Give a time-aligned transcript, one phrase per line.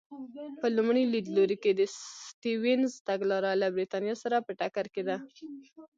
[0.61, 1.81] په لومړي لیدلوري کې د
[2.25, 5.17] سټیونز تګلاره له برېټانیا سره په ټکر کې ده.